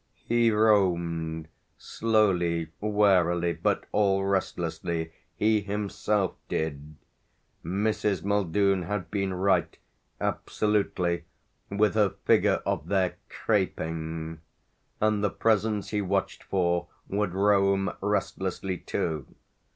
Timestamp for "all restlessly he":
3.91-5.61